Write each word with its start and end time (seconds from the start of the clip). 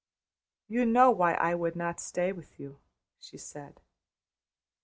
"You 0.67 0.87
know 0.87 1.11
why 1.11 1.35
I 1.35 1.53
would 1.53 1.75
not 1.75 1.99
stay 1.99 2.31
with 2.31 2.59
you," 2.59 2.79
she 3.19 3.37
said. 3.37 3.81